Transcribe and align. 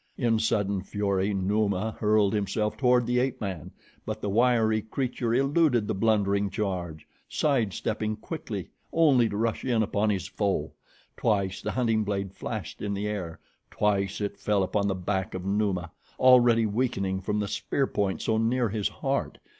In 0.17 0.39
sudden 0.39 0.81
fury 0.81 1.31
Numa 1.31 1.95
hurled 1.99 2.33
himself 2.33 2.75
toward 2.75 3.05
the 3.05 3.19
ape 3.19 3.39
man, 3.39 3.69
but 4.03 4.19
the 4.19 4.31
wiry 4.31 4.81
creature 4.81 5.31
eluded 5.31 5.87
the 5.87 5.93
blundering 5.93 6.49
charge, 6.49 7.07
side 7.29 7.71
stepping 7.71 8.15
quickly 8.15 8.71
only 8.91 9.29
to 9.29 9.37
rush 9.37 9.63
in 9.63 9.83
upon 9.83 10.09
his 10.09 10.25
foe. 10.25 10.73
Twice 11.15 11.61
the 11.61 11.73
hunting 11.73 12.03
blade 12.03 12.33
flashed 12.33 12.81
in 12.81 12.95
the 12.95 13.07
air. 13.07 13.39
Twice 13.69 14.21
it 14.21 14.39
fell 14.39 14.63
upon 14.63 14.87
the 14.87 14.95
back 14.95 15.35
of 15.35 15.45
Numa, 15.45 15.91
already 16.17 16.65
weakening 16.65 17.21
from 17.21 17.37
the 17.37 17.47
spear 17.47 17.85
point 17.85 18.23
so 18.23 18.39
near 18.39 18.69
his 18.69 18.87
heart. 18.89 19.37